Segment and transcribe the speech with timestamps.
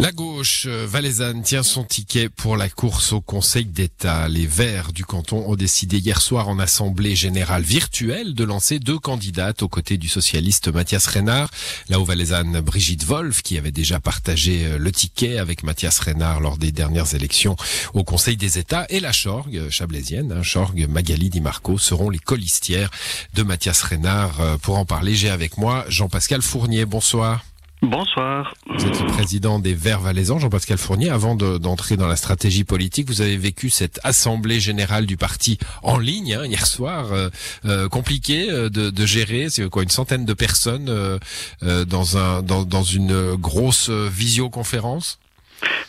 [0.00, 4.28] La gauche euh, valaisanne tient son ticket pour la course au Conseil d'État.
[4.28, 9.00] Les Verts du canton ont décidé hier soir en assemblée générale virtuelle de lancer deux
[9.00, 11.50] candidates aux côtés du socialiste Mathias Reynard.
[11.88, 16.58] La haut-valaisanne Brigitte Wolf, qui avait déjà partagé euh, le ticket avec Mathias Reynard lors
[16.58, 17.56] des dernières élections
[17.92, 22.08] au Conseil des États, et la Chorgue euh, chablaisienne, hein, Chorgue Magali Di Marco, seront
[22.08, 22.92] les colistières
[23.34, 24.58] de Mathias Reynard.
[24.62, 26.84] Pour en parler, j'ai avec moi Jean-Pascal Fournier.
[26.84, 27.44] Bonsoir.
[27.82, 28.54] Bonsoir.
[28.66, 31.10] Vous êtes le président des Verts valaisans, Jean-Pascal Fournier.
[31.10, 35.96] Avant d'entrer dans la stratégie politique, vous avez vécu cette assemblée générale du parti en
[35.96, 37.30] ligne hein, hier soir, euh,
[37.66, 39.48] euh, compliqué euh, de, gérer.
[39.48, 41.18] C'est quoi une centaine de personnes
[41.62, 45.20] dans un dans une grosse visioconférence?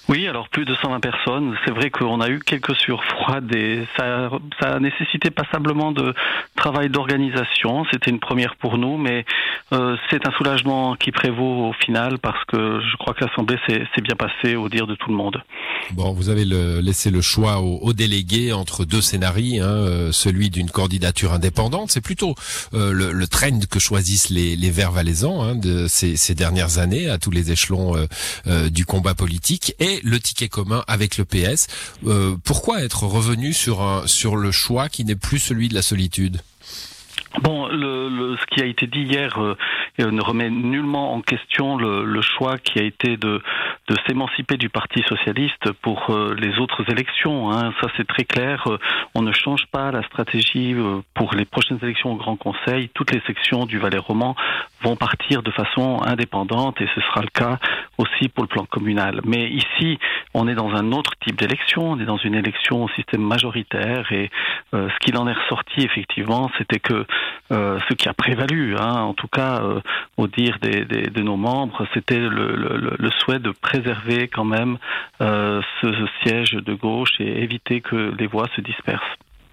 [0.10, 1.56] Oui, alors plus de 120 personnes.
[1.64, 6.16] C'est vrai qu'on a eu quelques surfroides et ça, ça a nécessité passablement de
[6.56, 7.86] travail d'organisation.
[7.92, 9.24] C'était une première pour nous, mais
[9.72, 14.02] euh, c'est un soulagement qui prévaut au final parce que je crois que l'Assemblée s'est
[14.02, 15.44] bien passée au dire de tout le monde.
[15.92, 20.50] Bon, vous avez le, laissé le choix aux, délégués entre deux scénarios, hein, euh, celui
[20.50, 21.92] d'une candidature indépendante.
[21.92, 22.34] C'est plutôt
[22.74, 26.80] euh, le, le, trend que choisissent les, les Verts valaisans hein, de ces, ces, dernières
[26.80, 27.96] années à tous les échelons
[28.48, 31.68] euh, du combat politique et le ticket commun avec le PS.
[32.06, 35.82] Euh, pourquoi être revenu sur, un, sur le choix qui n'est plus celui de la
[35.82, 36.42] solitude?
[37.42, 39.56] Bon, ce qui a été dit hier euh,
[40.06, 43.42] ne remet nullement en question le, le, choix qui a été de,
[43.88, 47.52] de s'émanciper du Parti socialiste pour euh, les autres élections.
[47.52, 47.74] Hein.
[47.82, 48.64] Ça, c'est très clair.
[48.68, 48.78] Euh,
[49.16, 50.76] on ne change pas la stratégie
[51.14, 52.90] pour les prochaines élections au Grand Conseil.
[52.94, 54.36] Toutes les sections du Valais roman
[54.82, 57.60] vont partir de façon indépendante et ce sera le cas
[57.98, 59.22] aussi pour le plan communal.
[59.26, 60.00] Mais ici,
[60.34, 61.92] on est dans un autre type d'élection.
[61.92, 64.30] On est dans une élection au système majoritaire et
[64.72, 67.06] ce qu'il en est ressorti effectivement, c'était que
[67.52, 69.82] euh, ce qui a prévalu, hein, en tout cas euh,
[70.18, 74.78] au dire de nos membres, c'était le, souhait de préserver quand même
[75.22, 75.88] euh, ce,
[76.24, 79.02] siège de gauche et éviter que les voix se dispersent.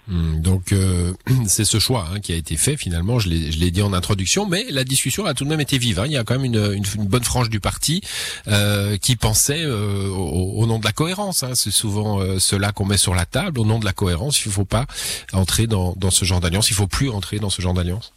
[0.09, 1.13] Hmm, donc euh,
[1.47, 4.65] c'est ce choix hein, qui a été fait finalement, je l'ai dit en introduction, mais
[4.71, 5.99] la discussion a tout de même été vive.
[5.99, 6.07] Hein.
[6.07, 8.03] Il y a quand même une, bonne frange du parti
[8.47, 11.43] euh, qui pensait au, nom de la cohérence.
[11.43, 11.55] Hein.
[11.55, 13.59] C'est souvent cela qu'on met sur la table.
[13.59, 14.87] Au nom de la cohérence, il ne faut pas
[15.33, 16.71] entrer dans, ce genre d'alliance.
[16.71, 18.13] Il faut plus entrer dans ce genre d'alliance.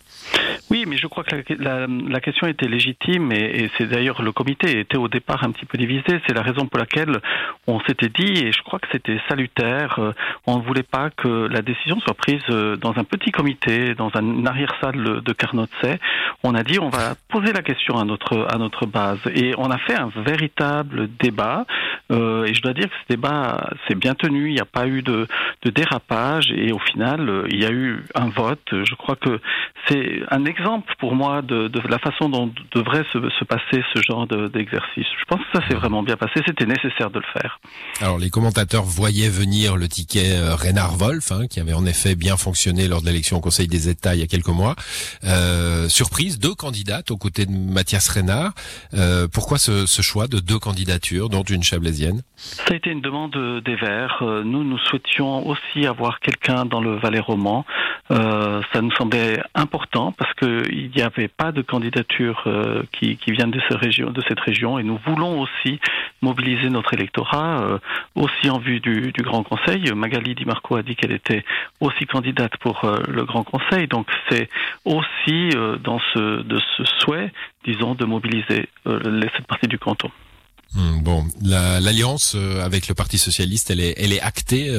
[0.72, 4.32] Oui, mais je crois que la, la, question était légitime et, et c'est d'ailleurs le
[4.32, 6.04] comité était au départ un petit peu divisé.
[6.28, 7.20] C'est la raison pour laquelle
[7.66, 10.12] on s'était dit, et je crois que c'était salutaire, euh,
[10.48, 14.10] on ne voulait pas que la décision soit prise euh, dans un petit comité, dans
[14.10, 16.00] une arrière-salle de Carnotset.
[16.44, 19.20] On a dit, on va poser la question à notre, à notre base.
[19.34, 21.66] Et on a fait un véritable débat.
[22.12, 24.50] Euh, et je dois dire que ce débat s'est bien tenu.
[24.50, 25.28] Il n'y a pas eu de,
[25.64, 26.52] de dérapage.
[26.56, 28.68] Et au final, il y a eu un vote.
[28.72, 29.40] Je crois que
[29.88, 34.02] c'est un exemple pour moi de, de, la façon dont devrait se, se passer ce
[34.02, 35.08] genre d'exercice.
[35.20, 37.60] je pense que ça s'est vraiment bien passé, c'était nécessaire de le faire.
[38.02, 42.38] Alors les commentateurs voyaient venir le ticket euh, Reynard-Wolf, hein, qui avait en effet bien
[42.38, 44.76] fonctionné lors de l'élection au Conseil des États il y a quelques mois.
[45.24, 48.52] Euh, surprise, deux candidates aux côtés de Mathias Reynard.
[48.94, 52.22] Euh, pourquoi ce, ce, choix de deux candidatures, dont une chablaisienne?
[52.36, 54.20] Ça a été une demande des Verts.
[54.22, 57.66] Euh, nous, nous souhaitions aussi avoir quelqu'un dans le Valais roman.
[58.12, 63.32] Euh, ça nous semblait important parce qu'il n'y avait pas de candidature euh, qui, qui
[63.32, 63.60] vient de,
[64.28, 65.80] cette région, et nous voulons aussi
[66.22, 67.78] mobiliser notre électorat euh,
[68.16, 69.92] aussi en vue du, Grand Conseil.
[69.94, 71.44] Magali Di Marco a dit qu'elle était
[71.80, 74.50] aussi candidate pour euh, le Grand Conseil, donc c'est
[74.86, 75.50] aussi
[75.84, 76.44] dans ce,
[77.00, 77.32] souhait,
[77.66, 80.10] disons, de mobiliser cette partie du canton.
[80.74, 84.70] Hmm, bon, l'alliance avec le Parti socialiste, elle est, actée.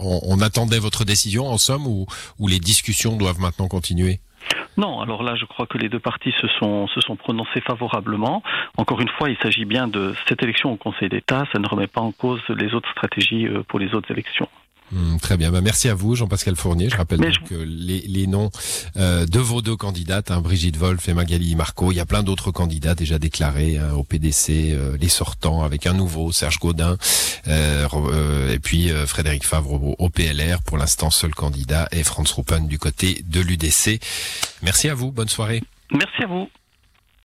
[0.00, 4.20] On, attendait votre décision, en somme, ou les discussions doivent maintenant continuer?
[4.76, 8.42] Non, alors là, je crois que les deux partis se sont, se sont prononcés favorablement.
[8.76, 11.44] Encore une fois, il s'agit bien de cette élection au Conseil d'État.
[11.52, 14.48] Ça ne remet pas en cause les autres stratégies euh, pour les autres élections.
[14.92, 16.88] Hmm, très bien, bah, merci à vous Jean-Pascal Fournier.
[16.90, 18.50] Je rappelle donc les, les, noms
[18.96, 21.90] euh, de vos deux candidates, hein, Brigitte Wolf et Magali Marco.
[21.90, 25.86] Il y a plein d'autres candidats déjà déclarés hein, au PDC, euh, les sortants avec
[25.86, 26.96] un nouveau, Serge Gaudin,
[27.48, 30.62] euh, et puis Frédéric Favre au, PLR.
[30.62, 34.00] Pour l'instant, seul candidat est Franz Ruppen du côté de l'UDC.
[34.62, 35.62] Merci à vous, bonne soirée.
[35.92, 36.48] Merci à vous.